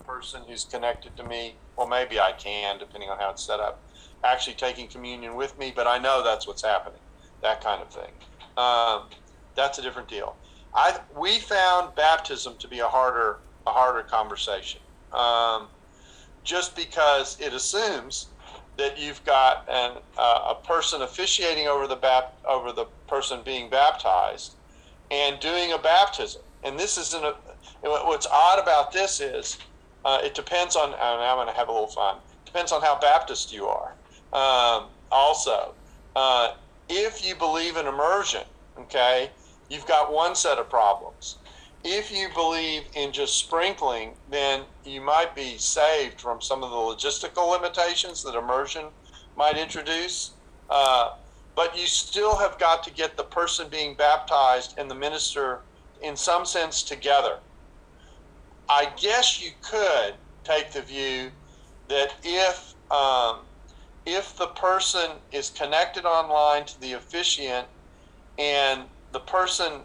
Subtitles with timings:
[0.00, 1.60] person who's connected to me.
[1.76, 3.84] Well, maybe I can, depending on how it's set up,
[4.24, 7.00] actually taking communion with me, but I know that's what's happening.
[7.42, 8.12] That kind of thing.
[8.56, 9.08] Um,
[9.56, 10.36] that's a different deal.
[10.74, 14.80] I we found baptism to be a harder a harder conversation,
[15.12, 15.68] um,
[16.44, 18.32] just because it assumes
[18.78, 23.68] that you've got an, uh, a person officiating over the bap- over the person being
[23.68, 24.56] baptized
[25.10, 26.42] and doing a baptism.
[26.62, 27.34] And this isn't a.
[27.82, 29.58] What's odd about this is
[30.04, 30.94] uh, it depends on.
[31.00, 32.16] I'm going to have a little fun.
[32.44, 33.94] Depends on how Baptist you are.
[34.32, 35.74] Um, also,
[36.16, 36.54] uh,
[36.88, 38.42] if you believe in immersion,
[38.78, 39.30] okay,
[39.68, 41.38] you've got one set of problems.
[41.82, 46.76] If you believe in just sprinkling, then you might be saved from some of the
[46.76, 48.86] logistical limitations that immersion
[49.36, 50.32] might introduce.
[50.68, 51.10] Uh,
[51.56, 55.60] but you still have got to get the person being baptized and the minister,
[56.02, 57.38] in some sense, together.
[58.70, 61.32] I guess you could take the view
[61.88, 63.40] that if um,
[64.06, 67.66] if the person is connected online to the officiant
[68.38, 69.82] and the person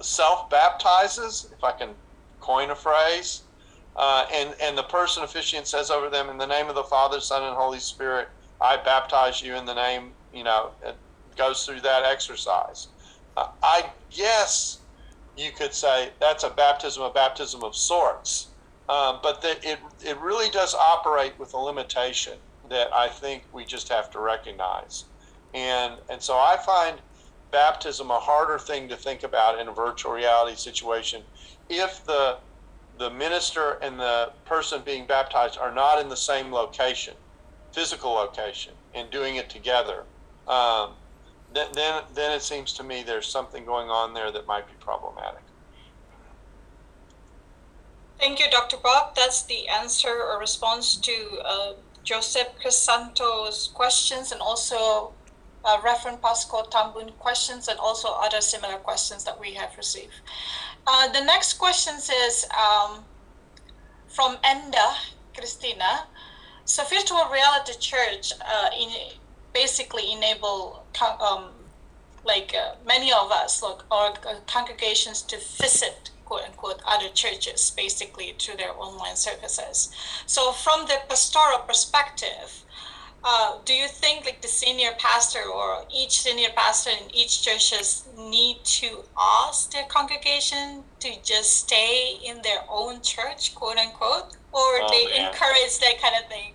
[0.00, 1.96] self baptizes, if I can
[2.38, 3.42] coin a phrase,
[3.96, 7.20] uh, and, and the person officiant says over them, in the name of the Father,
[7.20, 8.28] Son, and Holy Spirit,
[8.60, 10.96] I baptize you in the name, you know, it
[11.36, 12.88] goes through that exercise.
[13.36, 14.84] Uh, I guess
[15.38, 18.48] you could say that's a baptism, a baptism of sorts,
[18.88, 22.34] um, but that it, it really does operate with a limitation
[22.68, 25.04] that I think we just have to recognize.
[25.54, 26.98] And, and so I find
[27.50, 31.22] baptism a harder thing to think about in a virtual reality situation
[31.70, 32.36] if the
[32.98, 37.14] the minister and the person being baptized are not in the same location,
[37.72, 40.02] physical location, and doing it together.
[40.48, 40.94] Um,
[41.54, 45.42] then, then, it seems to me there's something going on there that might be problematic.
[48.18, 48.76] Thank you, Dr.
[48.82, 49.14] Bob.
[49.14, 51.12] That's the answer or response to
[51.44, 55.12] uh, Joseph Crisanto's questions and also
[55.64, 60.20] uh, Reverend Pascal Tambun questions and also other similar questions that we have received.
[60.86, 63.04] Uh, the next question is um,
[64.08, 64.94] from Enda
[65.36, 66.06] Christina.
[66.64, 68.88] So virtual reality church uh, in,
[69.62, 70.84] basically enable
[71.20, 71.44] um,
[72.24, 74.12] like uh, many of us like our
[74.46, 79.76] congregations to visit quote unquote other churches basically through their online services.
[80.26, 82.48] So from the pastoral perspective,
[83.30, 87.86] uh, do you think like the senior pastor or each senior pastor in each churches
[88.16, 88.88] need to
[89.42, 95.04] ask their congregation to just stay in their own church, quote unquote, or Oh, they
[95.10, 95.26] man.
[95.28, 96.52] encourage that kind of thing?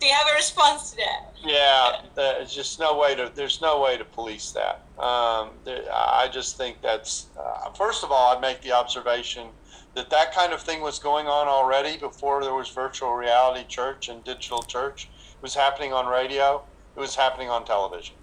[0.00, 1.20] Do you have a response to that?
[1.44, 3.30] Yeah, there's just no way to.
[3.34, 4.76] There's no way to police that.
[4.98, 7.26] Um, there, I just think that's.
[7.38, 9.46] Uh, first of all, I'd make the observation
[9.94, 14.08] that that kind of thing was going on already before there was virtual reality church
[14.08, 15.08] and digital church.
[15.40, 16.62] It was happening on radio.
[16.94, 18.14] It was happening on television.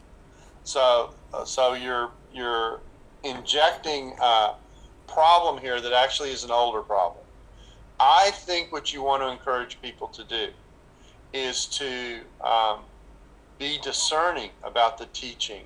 [0.64, 2.82] So, uh, so you're you're
[3.24, 4.54] injecting a
[5.08, 7.26] problem here that actually is an older problem.
[8.00, 10.50] I think what you want to encourage people to do
[11.34, 12.82] is to um,
[13.58, 15.64] be discerning about the teaching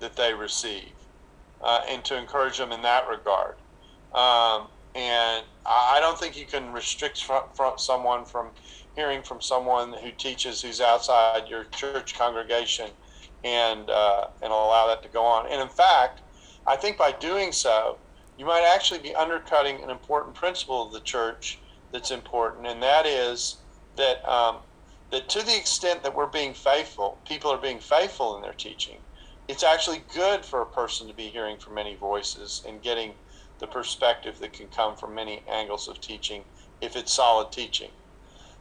[0.00, 0.92] that they receive
[1.62, 3.54] uh, and to encourage them in that regard.
[4.12, 8.50] Um, and I don't think you can restrict fro- fro- someone from
[8.94, 12.90] hearing from someone who teaches who's outside your church congregation
[13.42, 15.50] and, uh, and allow that to go on.
[15.50, 16.22] And in fact,
[16.66, 17.98] I think by doing so,
[18.36, 21.60] you might actually be undercutting an important principle of the church
[21.92, 23.62] that's important, and that is
[23.96, 24.58] that um,
[25.12, 28.98] that to the extent that we're being faithful, people are being faithful in their teaching.
[29.46, 33.14] It's actually good for a person to be hearing from many voices and getting
[33.58, 36.44] the perspective that can come from many angles of teaching
[36.80, 37.90] if it's solid teaching.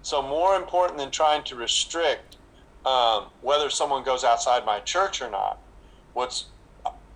[0.02, 2.38] So, more important than trying to restrict
[2.86, 5.58] um, whether someone goes outside my church or not,
[6.14, 6.46] what's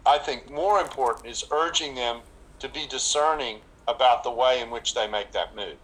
[0.05, 2.21] I think more important is urging them
[2.59, 5.77] to be discerning about the way in which they make that move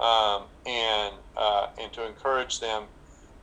[0.00, 2.84] um, and uh, and to encourage them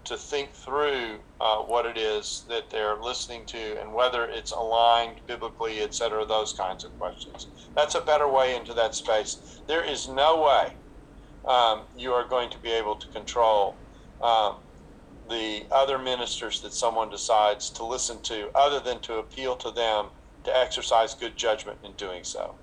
[0.08, 5.18] to think through uh, what it is that they're listening to and whether it's aligned
[5.28, 7.48] biblically, et cetera, those kinds of questions.
[7.76, 9.62] That's a better way into that space.
[9.68, 10.76] There is no way
[11.46, 13.76] um, you are going to be able to control
[14.22, 14.58] um,
[15.30, 20.08] the other ministers that someone decides to listen to, other than to appeal to them
[20.46, 22.56] to exercise good judgment in doing so.